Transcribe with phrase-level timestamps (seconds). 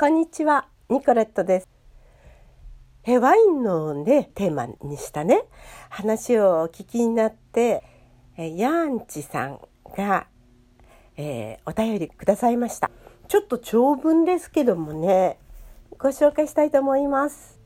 [0.00, 1.68] こんにちは、ニコレットです。
[3.04, 5.42] えワインのね、テーマにしたね、
[5.90, 7.84] 話をお聞きになって、
[8.38, 9.60] えヤーンチさん
[9.94, 10.26] が、
[11.18, 12.90] えー、お便りくださいました。
[13.28, 15.38] ちょっと長文ですけどもね、
[15.98, 17.60] ご紹介したいと思います。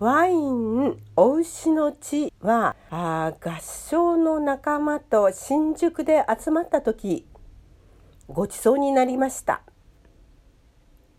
[0.00, 7.28] ワインお牛の地はあ合唱の仲間と新宿で集まった時
[8.26, 9.62] ごちそうになりました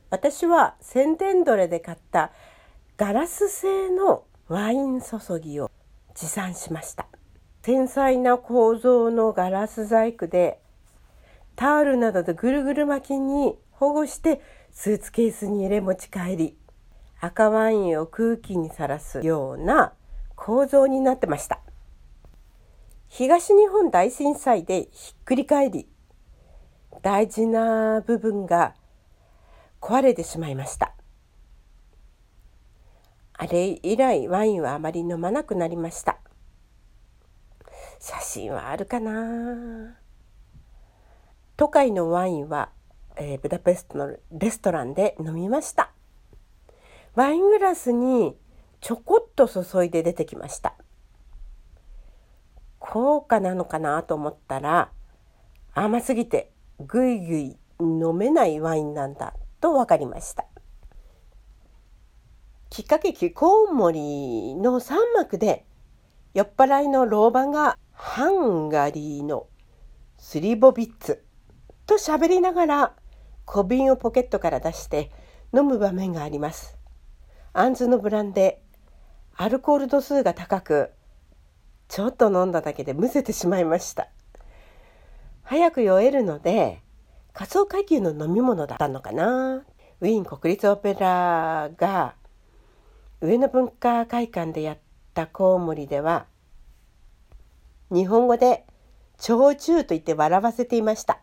[0.09, 2.31] 私は宣伝どれで買った
[2.95, 5.69] ガラス製のワイン注ぎを
[6.15, 7.07] 持参しました。
[7.61, 10.61] 繊細な構造のガラス細工で
[11.57, 16.57] タオルなどでぐるぐる巻きに保護してスーツケースに入れ持ち帰り
[17.19, 19.91] 赤ワインを空気にさらすような
[20.37, 21.59] 構造になってました。
[23.09, 25.89] 東日本大震災でひっくり返り
[27.01, 28.75] 大事な部分が
[29.87, 30.91] 壊れてしまいました。
[33.31, 36.17] あれ以来ワインはあまり飲まなくなりました。
[37.97, 39.95] 写真はあるかな。
[41.55, 42.67] 都会のワインは、
[43.15, 45.91] えー、ブダペストのレストランで飲みました。
[47.15, 48.35] ワイングラスに
[48.81, 50.75] ちょこっと注いで出てきました。
[52.77, 54.91] 高価なのかなと思ったら
[55.73, 59.33] 甘すぎてぐいぐい飲めないワインなんだ。
[59.59, 60.45] と分かりました
[62.69, 65.65] きっかけきコウモリの三幕で
[66.33, 69.47] 酔っ払いの老婆がハンガリーの
[70.17, 71.23] スリボビッツ
[71.87, 72.93] と喋りながら
[73.45, 75.11] 小瓶をポケットから出して
[75.55, 76.77] 飲む場面があります。
[77.53, 80.91] アンズのブランデーアルコール度数が高く
[81.87, 84.09] ちょっと飲んだだけでむせてしまいました。
[85.43, 86.83] 早く酔えるので
[87.37, 89.63] 仮想階級の飲み物だったのかな？
[90.01, 92.15] ウィーン国立オペラが
[93.21, 94.77] 上野文化会館でやっ
[95.13, 96.25] たコウモリでは
[97.91, 98.65] 日本語で
[99.19, 101.19] 焼酎と言って笑わせていました。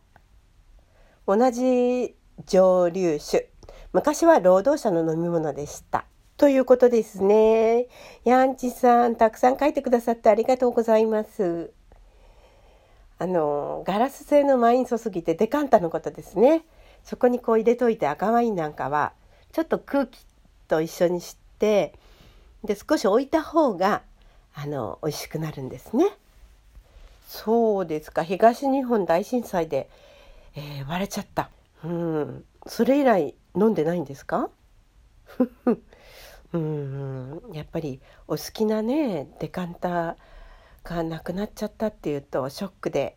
[1.27, 2.15] 同じ
[2.47, 3.51] 蒸留酒。
[3.93, 6.07] 昔は労働者の飲み物でした。
[6.37, 7.89] ということですね。
[8.23, 11.73] ヤンチさんたくさん書いてくださってありがとうございます。
[13.19, 16.65] あのガラス製のワイン注ぎってデカンタのことですね。
[17.05, 19.13] そこにこう入れといて赤ワインなんかは
[19.53, 20.25] ちょっと空気
[20.69, 21.93] と一緒にして
[22.65, 24.03] で少し置いた方が
[24.55, 26.07] あの美味しくなるんですね。
[27.27, 28.23] そうですか。
[28.25, 29.89] 東日本大震災で、
[30.57, 31.51] えー、割れちゃった。
[31.85, 32.45] うん。
[32.67, 34.51] それ以来飲んでないんですか？
[36.53, 37.43] うん。
[37.53, 40.17] やっぱりお好きなねデカンタ
[40.85, 43.17] がなくなっちゃったっていうとショックで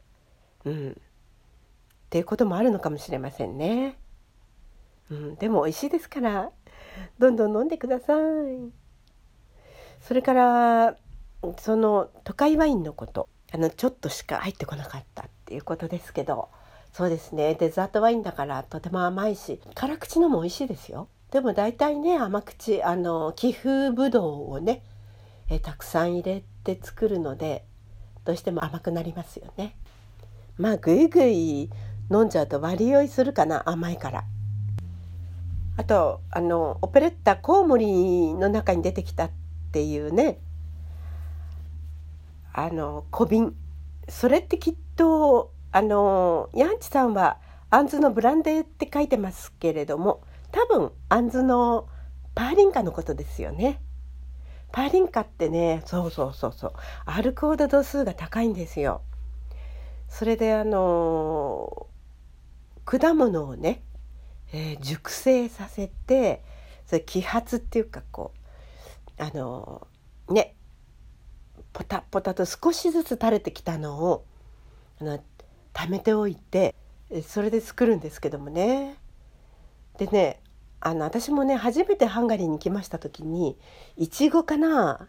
[0.65, 0.93] うんっ
[2.09, 3.97] ていうこともあるのかもしれませんね。
[5.11, 6.51] うん、でも美味しいですから
[7.19, 8.71] どんどん飲んでください。
[10.01, 10.95] それから
[11.59, 16.49] その都会ワインのことあのちょっとしか入ってこなかったっていうことですけど
[16.93, 21.09] そうですねデザートワインだからとても甘いし辛口のも美味しいですよ。
[21.31, 24.81] でも大体ね甘口あの寄付ぶどうをね
[25.49, 26.43] えたくさん入れ
[26.75, 27.65] て作るので
[28.25, 29.77] どうしても甘くなりますよね。
[30.57, 31.69] まあぐいぐい
[32.11, 34.25] 飲んじゃうと割り酔いするかな甘いから。
[35.77, 39.31] あとあのオペレッタコウモリの中に出てきたっ
[39.71, 40.39] ていうね
[42.51, 43.55] あの小瓶
[44.09, 47.37] それってきっとあのヤンチさんは
[47.69, 51.87] アンズのブランデーって書いてますけれども多分アンズの
[52.33, 53.79] パーリンカのことですよね。
[54.71, 56.73] パーリンカってねそうそうそうそう
[57.05, 59.01] アルコール度数が高いんですよ。
[60.09, 61.87] それであの
[62.85, 63.81] 果物をね、
[64.53, 66.41] えー、熟成させて
[66.85, 68.31] それ揮発っていうかこ
[69.19, 69.87] うあの
[70.29, 70.55] ね
[71.73, 74.25] ポタポタと少しずつ垂れてきたのを
[75.01, 75.19] あの
[75.73, 76.73] 貯めておいて
[77.27, 78.95] それで作るんですけどもね。
[79.97, 80.39] でね
[80.79, 83.57] あの私もね初めてハンガリーに来ました時に
[83.95, 85.07] いちごかな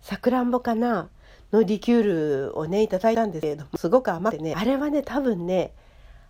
[0.00, 1.08] さくらんぼかな
[1.52, 2.02] のリキュー
[2.50, 5.72] ルをねいただいたんですけれどもすごく甘くてねあれはね多分ね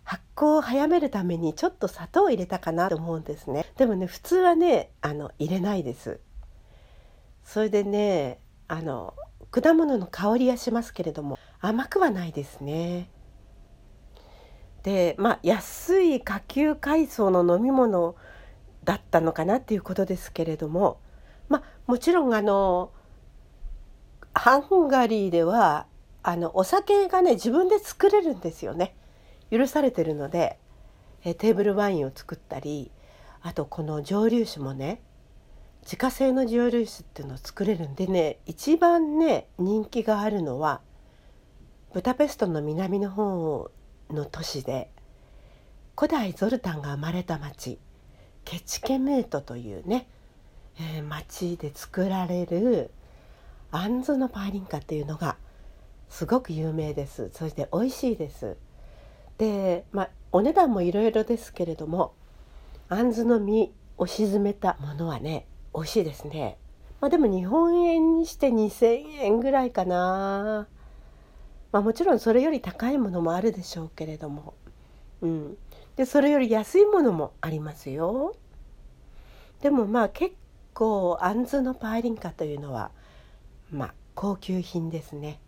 [0.04, 3.64] 発酵を早めるためにちょっと砂糖を入れたかなと思うんですね。
[3.76, 6.20] でもね普通はねあの入れないです。
[7.42, 9.14] それでねあの
[9.50, 13.08] 果物の香りはしますけれども甘くはないですね。
[14.82, 18.14] でまあ安い下級階層の飲み物
[18.84, 20.98] だったのかなっていうことですけれども
[21.48, 22.90] まあもちろんあの
[24.34, 25.86] ハンガリーでは
[26.22, 28.96] あのお酒がね自分で作れるんですよね。
[29.50, 30.58] 許されてるので
[31.25, 32.90] えテーブルワインを作ったり
[33.42, 35.00] あとこの蒸留酒もね
[35.82, 40.81] 自家製の蒸留酒っていうのを作れるんでね一番ね人気があるのは
[41.92, 43.70] ブダペストの南の方
[44.10, 44.90] の都市で
[45.96, 47.78] 古代ゾルタンが生まれた町
[48.44, 50.06] ケチケメートというね、
[50.79, 52.91] えー、町で作られる
[53.70, 55.37] あんずのパーリンカっていうのが
[56.08, 57.31] すごく有名です。
[57.32, 58.56] そして美味しいです。
[59.38, 62.14] でまあお値段もいろいろですけれども
[62.88, 66.58] あんずの実を沈めたものはね美味しいですね。
[67.00, 70.69] まあでも日本円にして2,000円ぐらいかな。
[71.73, 74.55] まあもちろんそれより高いものもあるでしょうけれども。
[75.20, 75.56] うん。
[75.96, 78.35] でそれより安いものもありますよ。
[79.61, 80.35] でもまあ結
[80.73, 82.91] 構あんずのパーリンカというのは
[83.70, 85.41] まあ高級品ですね。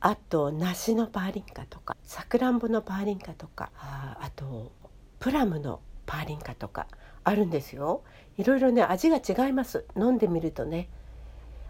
[0.00, 4.72] あと梨のパーリンカとかさくらんぼのパーリンカとかああと
[5.18, 6.86] プラムのパーリンカとか
[7.24, 8.02] あるんですよ。
[8.36, 9.84] いろいろね味が違います。
[9.96, 10.88] 飲んでみるとね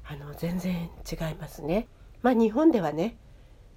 [0.05, 1.89] あの全然違いますね。
[2.23, 3.17] まあ日本ではね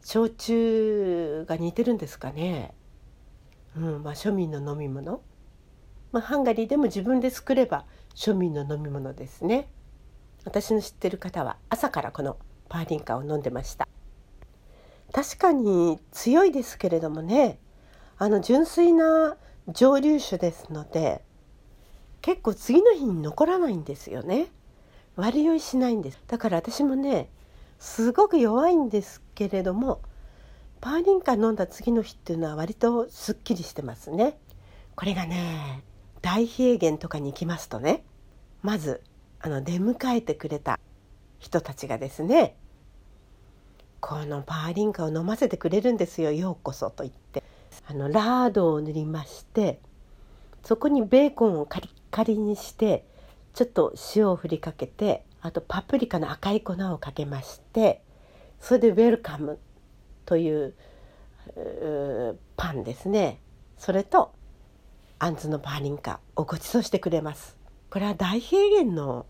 [0.03, 2.73] 焼酎が似てるんですかね。
[3.75, 5.21] うんまあ庶民の飲み物。
[6.11, 7.85] まあハンガリーでも自分で作れば
[8.15, 9.69] 庶民の飲み物ですね。
[10.43, 12.37] 私の知ってる方は朝からこの
[12.67, 13.87] パーリンカを飲んでました。
[15.13, 17.59] 確かに強いですけれどもね
[18.17, 19.35] あの純粋な
[19.67, 21.21] 蒸留酒ですので
[22.21, 24.47] 結構次の日に残らないんですよね。
[25.15, 26.19] 悪酔いしないんです。
[26.27, 27.29] だから私もね
[27.79, 30.01] すごく弱いんですけれども
[30.81, 34.37] パーリンカ飲んだ次の日っていうのは割とすっきりしてますね。
[34.95, 35.83] これがね
[36.21, 38.03] 大平原とかに行きますとね
[38.61, 39.01] まず
[39.39, 40.79] あの出迎えてくれた
[41.39, 42.55] 人たちがですね
[43.99, 47.43] このパーリンカを飲ませてくれるんですよようこそと言って。
[47.87, 49.79] あのラードを塗りまして
[50.63, 53.05] そこにベーコンをカリッカリにして
[53.53, 58.01] ちょっと塩を振りかけてあとパプリカの赤い粉をかけまして
[58.59, 59.59] それでウェルカム。
[60.31, 60.73] という
[62.55, 63.41] パンですね。
[63.77, 64.31] それと
[65.19, 67.57] あんずのパーリンカをご馳走してくれます。
[67.89, 69.25] これは大平原の、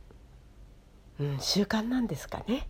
[1.19, 2.69] うん、習慣なんですかね。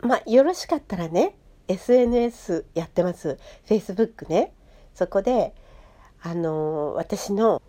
[0.00, 1.36] まあよろしかったらね
[1.66, 3.36] SNS やってます。
[3.66, 4.54] Facebook ね。
[4.94, 5.54] そこで
[6.22, 7.60] あの私の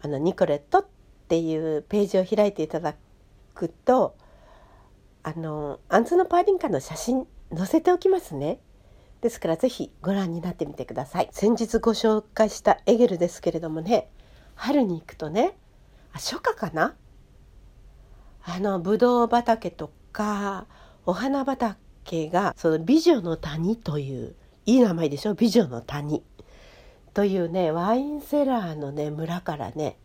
[0.00, 0.86] あのニコレットっ
[1.28, 2.94] ていうページを開いていただ
[3.54, 4.16] くと
[5.22, 8.58] あのアンズのパーリンカの写真載せておきますね。
[9.20, 11.28] ですからぜひご覧になってみてください。
[11.30, 14.08] 先日ご紹介したエゲルですけれどもね
[14.54, 15.56] 春に行くとね
[16.12, 16.94] あ初夏かな？
[18.44, 20.66] あのブドウ畑とか
[21.06, 24.34] お花畑がその美女の谷という
[24.66, 25.34] いい名前でしょ？
[25.34, 26.24] 美女の谷
[27.14, 29.96] というねワインセラーのね村からね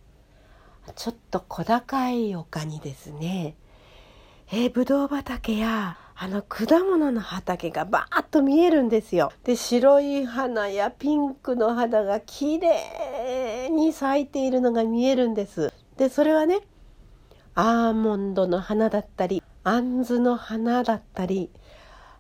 [0.96, 3.56] ちょっと小高い丘にですね
[4.52, 9.32] えー、ぶどう畑やあの果物の畑がバーッと見えるんですよ。
[9.44, 15.72] で白い花やピンクの花が綺麗に咲いているのが見えるんです。
[15.96, 16.62] でそれはね
[17.54, 21.52] アーモンドの花だったりあんずの花だったり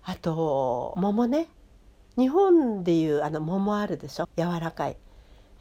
[0.03, 1.47] あと桃ね
[2.17, 4.29] 日本でいうあの桃あるでしょ？
[4.37, 4.97] 柔らかい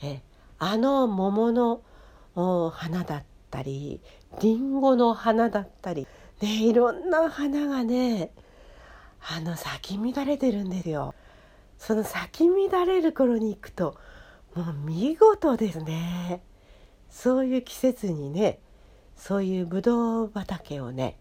[0.03, 0.23] え
[0.59, 1.81] あの桃の
[2.71, 4.03] 花だったり
[4.43, 6.07] りんごの花だったり、
[6.41, 8.31] ね、いろんな花がね
[9.29, 11.15] あの咲き乱れてるんですよ。
[11.79, 13.97] その咲き乱れる頃に行くと
[14.55, 16.43] もう見事ですね。
[17.11, 18.59] そういう季節にね
[19.17, 21.17] そういうぶどう畑をね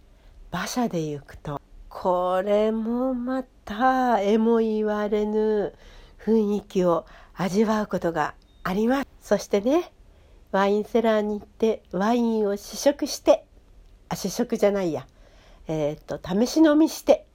[0.51, 5.73] 馬車で行くとこれもまたえも言われぬ
[6.19, 9.91] 雰囲気を味わうことがありますそしてね
[10.51, 13.45] ワインセラーに行ってワインを試食して
[14.09, 15.07] あ試食じゃないや。
[15.67, 17.25] えっ、と試し飲みして。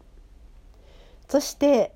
[1.29, 1.95] そして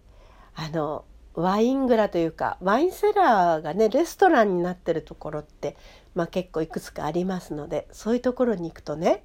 [0.54, 1.04] あの
[1.34, 5.76] ワイン蔵というかワインセラーがねレストランになってるところって、
[6.14, 9.24] まあ、結構いくつかありますのでそういうところに行くとね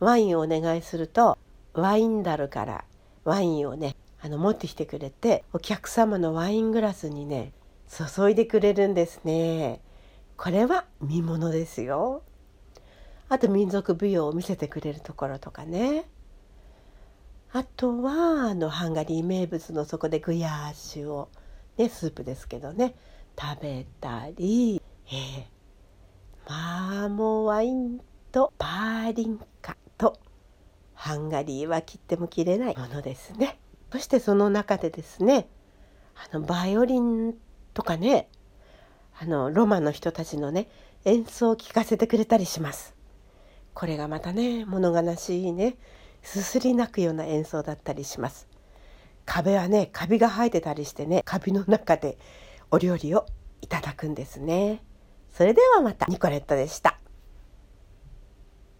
[0.00, 1.38] ワインをお願いすると
[1.72, 2.84] ワインダルから
[3.22, 7.52] ワインをねあの持ってきてくれてお客様のワイングラスにね
[7.88, 9.80] 注いでくれるんですね。
[10.36, 12.22] これは見ものですよ。
[13.28, 16.08] あと民族舞踊を見せてくれるところとかね。
[17.52, 21.28] あとはあのハンガリー名物のそこでグヤーシュを、
[21.76, 22.94] ね、スープですけどね。
[23.40, 28.00] 食べたり、えー、まあもうワイン
[28.32, 30.18] とパーリンカと
[30.94, 33.58] ハンガリーは切っても切れないものですね。
[33.92, 35.48] そしてその中でですね
[36.16, 37.34] あのバイオリン
[37.72, 38.28] とかね
[39.20, 40.68] あのロマの人たちのね
[41.04, 42.94] 演奏を聴かせてくれたりします。
[43.74, 45.76] これがまたね物悲しいね
[46.22, 48.48] すすり泣くような演奏だったりします。
[49.26, 52.16] 壁はねカビが生えてたりしてねカビの中で
[52.70, 53.26] お料理を
[53.60, 54.82] いただくんですね。
[55.32, 56.98] それではまたニコレットでした。